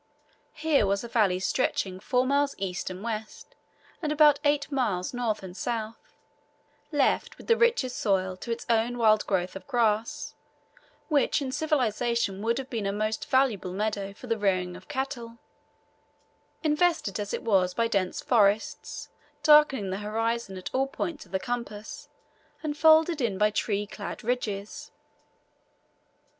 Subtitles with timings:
[0.55, 3.53] Here was a valley stretching four miles east and west,
[4.01, 6.15] and about eight miles north and south,
[6.91, 10.33] left with the richest soil to its own wild growth of grass
[11.07, 15.37] which in civilization would have been a most valuable meadow for the rearing of cattle
[16.63, 19.09] invested as it was by dense forests,
[19.43, 22.09] darkening the horizon at all points of the compass,
[22.63, 24.89] and folded in by tree clad ridges.